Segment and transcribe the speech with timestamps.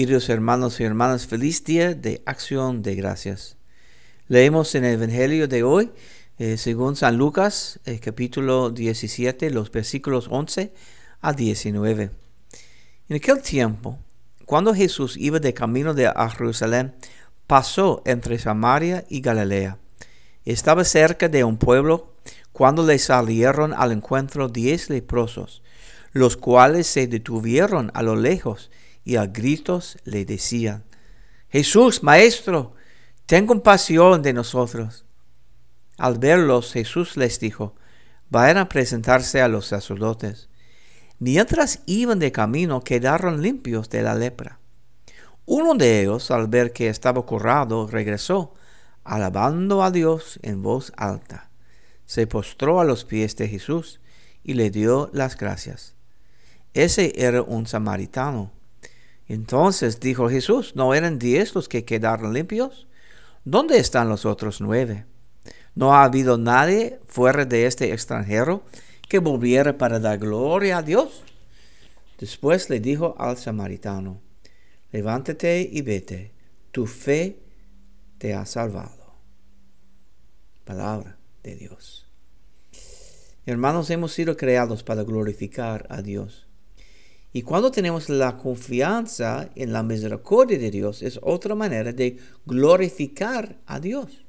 [0.00, 3.58] Queridos hermanos y hermanas, feliz día de acción de gracias.
[4.28, 5.90] Leemos en el Evangelio de hoy,
[6.38, 10.72] eh, según San Lucas, el capítulo 17, los versículos 11
[11.20, 12.12] a 19.
[13.10, 13.98] En aquel tiempo,
[14.46, 16.94] cuando Jesús iba de camino de a Jerusalén,
[17.46, 19.76] pasó entre Samaria y Galilea.
[20.46, 22.14] Estaba cerca de un pueblo
[22.52, 25.60] cuando le salieron al encuentro diez leprosos,
[26.12, 28.70] los cuales se detuvieron a lo lejos
[29.04, 30.84] y a gritos le decían,
[31.48, 32.74] Jesús, Maestro,
[33.26, 35.04] ten compasión de nosotros.
[35.98, 37.74] Al verlos, Jesús les dijo,
[38.30, 40.48] vayan a presentarse a los sacerdotes.
[41.18, 44.58] Mientras iban de camino, quedaron limpios de la lepra.
[45.44, 48.54] Uno de ellos, al ver que estaba curado, regresó,
[49.04, 51.50] alabando a Dios en voz alta.
[52.06, 54.00] Se postró a los pies de Jesús
[54.44, 55.94] y le dio las gracias.
[56.72, 58.52] Ese era un samaritano.
[59.30, 62.88] Entonces dijo Jesús, ¿no eran diez los que quedaron limpios?
[63.44, 65.06] ¿Dónde están los otros nueve?
[65.76, 68.64] ¿No ha habido nadie fuera de este extranjero
[69.08, 71.22] que volviera para dar gloria a Dios?
[72.18, 74.20] Después le dijo al samaritano,
[74.90, 76.32] levántate y vete,
[76.72, 77.38] tu fe
[78.18, 79.14] te ha salvado.
[80.64, 82.08] Palabra de Dios.
[83.46, 86.49] Hermanos, hemos sido creados para glorificar a Dios.
[87.32, 93.60] Y cuando tenemos la confianza en la misericordia de Dios, es otra manera de glorificar
[93.66, 94.24] a Dios.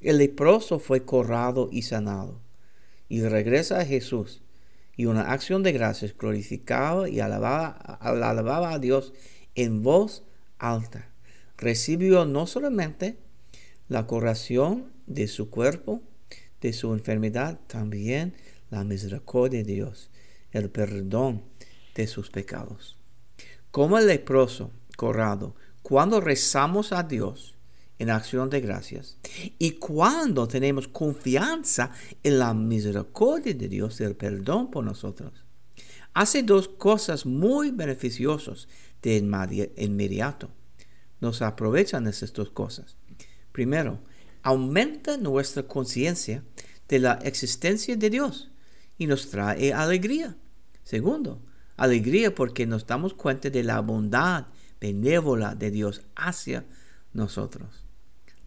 [0.00, 2.40] El leproso fue corrado y sanado,
[3.08, 4.42] y regresa a Jesús,
[4.96, 9.12] y una acción de gracias glorificaba y alababa, alababa a Dios
[9.56, 10.22] en voz
[10.58, 11.08] alta.
[11.56, 13.16] Recibió no solamente
[13.88, 16.00] la curación de su cuerpo,
[16.60, 18.34] de su enfermedad, también
[18.70, 20.10] la misericordia de Dios,
[20.52, 21.42] el perdón
[21.94, 22.96] de sus pecados.
[23.70, 27.54] Como el leproso corrado, cuando rezamos a Dios
[27.98, 29.18] en acción de gracias
[29.58, 31.90] y cuando tenemos confianza
[32.22, 35.32] en la misericordia de Dios y el perdón por nosotros,
[36.12, 38.68] hace dos cosas muy beneficiosas
[39.02, 39.16] de
[39.76, 40.50] inmediato.
[41.20, 42.96] Nos aprovechan esas dos cosas.
[43.52, 44.00] Primero,
[44.42, 46.42] aumenta nuestra conciencia
[46.88, 48.50] de la existencia de Dios
[48.98, 50.36] y nos trae alegría.
[50.82, 51.40] Segundo,
[51.76, 54.46] alegría porque nos damos cuenta de la bondad
[54.80, 56.64] benévola de Dios hacia
[57.12, 57.84] nosotros.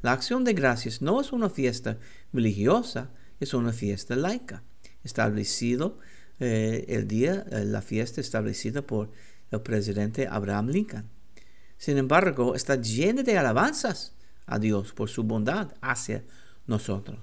[0.02, 1.98] La acción de gracias no es una fiesta
[2.32, 4.64] religiosa, es una fiesta laica,
[5.04, 6.00] establecido
[6.40, 9.12] eh, el día, eh, la fiesta establecida por
[9.52, 11.10] el presidente Abraham Lincoln.
[11.78, 14.14] Sin embargo, está llena de alabanzas
[14.46, 16.24] a Dios por su bondad hacia
[16.66, 17.20] nosotros.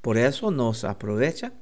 [0.00, 1.52] Por eso nos aprovecha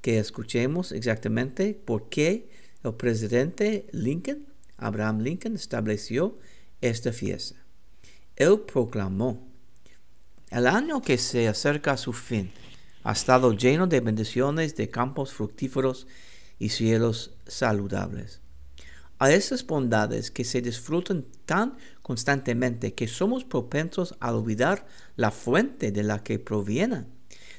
[0.00, 2.48] que escuchemos exactamente por qué
[2.84, 4.46] el presidente Lincoln,
[4.76, 6.38] Abraham Lincoln, estableció
[6.80, 7.56] esta fiesta.
[8.36, 9.48] Él proclamó,
[10.50, 12.50] el año que se acerca a su fin
[13.02, 16.06] ha estado lleno de bendiciones de campos fructíferos
[16.58, 18.40] y cielos saludables.
[19.18, 25.90] A esas bondades que se disfrutan tan constantemente que somos propensos a olvidar la fuente
[25.90, 27.08] de la que provienen,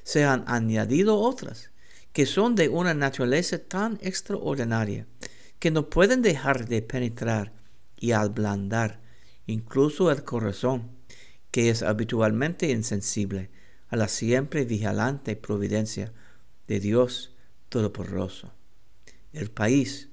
[0.03, 1.69] se han añadido otras
[2.13, 5.07] que son de una naturaleza tan extraordinaria
[5.59, 7.53] que no pueden dejar de penetrar
[7.97, 9.01] y ablandar
[9.45, 10.91] incluso el corazón,
[11.51, 13.49] que es habitualmente insensible
[13.89, 16.13] a la siempre vigilante providencia
[16.67, 17.35] de Dios
[17.69, 18.53] Todopoderoso.
[19.33, 20.09] El país,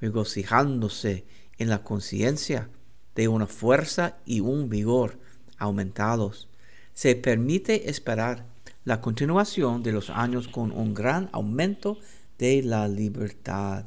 [0.00, 1.24] regocijándose
[1.58, 2.68] en la conciencia
[3.14, 5.18] de una fuerza y un vigor
[5.56, 6.48] aumentados,
[6.92, 8.46] se permite esperar
[8.84, 11.98] la continuación de los años con un gran aumento
[12.38, 13.86] de la libertad.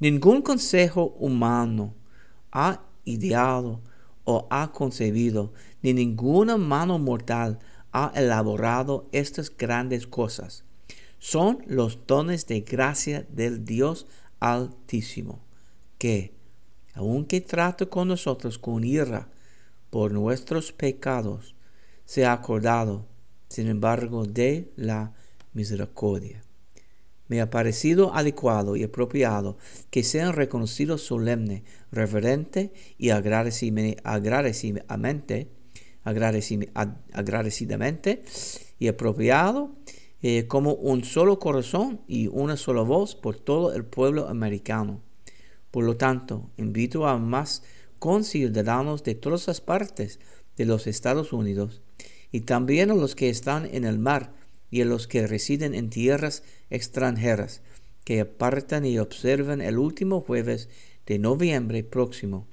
[0.00, 1.94] Ningún consejo humano
[2.50, 3.80] ha ideado
[4.24, 5.52] o ha concebido,
[5.82, 7.58] ni ninguna mano mortal
[7.92, 10.64] ha elaborado estas grandes cosas.
[11.18, 14.06] Son los dones de gracia del Dios
[14.40, 15.40] Altísimo,
[15.98, 16.32] que,
[16.94, 19.28] aunque trata con nosotros con ira
[19.90, 21.56] por nuestros pecados,
[22.04, 23.06] se ha acordado
[23.48, 25.12] sin embargo, de la
[25.52, 26.42] misericordia.
[27.28, 29.58] Me ha parecido adecuado y apropiado
[29.90, 31.62] que sean reconocidos solemne,
[31.92, 35.50] reverente y agradecidamente,
[37.12, 38.22] agradecidamente
[38.78, 39.72] y apropiado
[40.22, 45.02] eh, como un solo corazón y una sola voz por todo el pueblo americano.
[45.70, 47.62] Por lo tanto, invito a más
[47.98, 50.18] conciudadanos de todas las partes
[50.56, 51.82] de los Estados Unidos
[52.30, 54.32] y también a los que están en el mar
[54.70, 57.62] y a los que residen en tierras extranjeras,
[58.04, 60.68] que apartan y observen el último jueves
[61.06, 62.46] de noviembre próximo,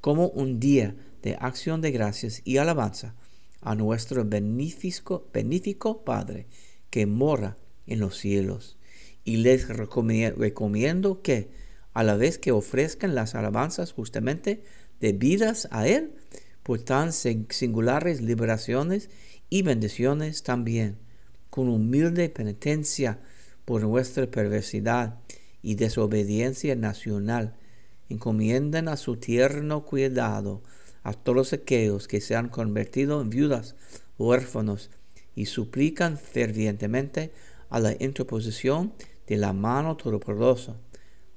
[0.00, 3.14] como un día de acción de gracias y alabanza
[3.60, 6.46] a nuestro benéfico, benéfico Padre
[6.90, 7.56] que mora
[7.86, 8.76] en los cielos.
[9.24, 11.48] Y les recomiendo que,
[11.94, 14.64] a la vez que ofrezcan las alabanzas justamente
[15.00, 16.14] debidas a Él,
[16.62, 19.10] por tan singulares liberaciones
[19.50, 20.98] y bendiciones también,
[21.50, 23.20] con humilde penitencia
[23.64, 25.18] por nuestra perversidad
[25.62, 27.54] y desobediencia nacional,
[28.08, 30.62] encomiendan a su tierno cuidado
[31.02, 33.74] a todos aquellos que se han convertido en viudas,
[34.18, 34.90] huérfanos,
[35.34, 37.32] y suplican fervientemente
[37.70, 38.92] a la interposición
[39.26, 40.76] de la mano todopoderosa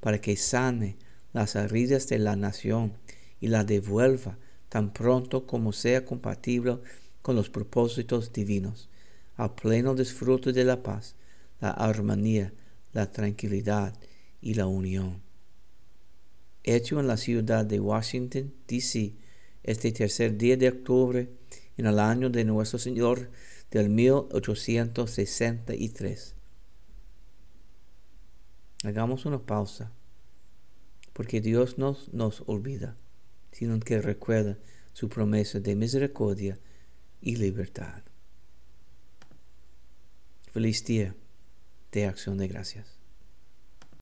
[0.02, 0.98] para que sane
[1.34, 2.94] las heridas de la nación
[3.40, 4.38] y la devuelva
[4.76, 6.80] tan pronto como sea compatible
[7.22, 8.90] con los propósitos divinos,
[9.38, 11.16] a pleno disfrute de la paz,
[11.62, 12.52] la armonía,
[12.92, 13.98] la tranquilidad
[14.42, 15.22] y la unión.
[16.66, 19.14] Hecho en la ciudad de Washington, D.C.,
[19.64, 21.30] este tercer día de octubre,
[21.78, 23.30] en el año de nuestro Señor
[23.72, 26.36] del 1863.
[28.84, 29.94] Hagamos una pausa,
[31.14, 32.98] porque Dios no nos olvida
[33.56, 34.58] sino que recuerda
[34.92, 36.60] su promesa de misericordia
[37.22, 38.04] y libertad.
[40.52, 41.16] Feliz día
[41.94, 42.95] de acción de gracias.